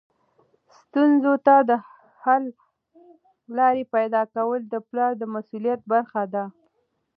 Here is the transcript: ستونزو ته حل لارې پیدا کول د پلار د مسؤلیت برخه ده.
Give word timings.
ستونزو 0.79 1.33
ته 1.45 1.75
حل 2.23 2.43
لارې 3.57 3.83
پیدا 3.95 4.21
کول 4.33 4.61
د 4.67 4.75
پلار 4.87 5.11
د 5.17 5.23
مسؤلیت 5.35 5.81
برخه 5.93 6.23
ده. 6.33 6.43